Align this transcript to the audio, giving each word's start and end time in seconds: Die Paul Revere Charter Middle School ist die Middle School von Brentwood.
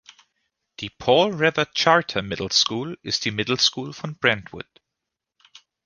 Die 0.79 0.89
Paul 0.89 1.35
Revere 1.35 1.67
Charter 1.75 2.23
Middle 2.23 2.51
School 2.51 2.97
ist 3.03 3.23
die 3.23 3.29
Middle 3.29 3.59
School 3.59 3.93
von 3.93 4.17
Brentwood. 4.17 4.65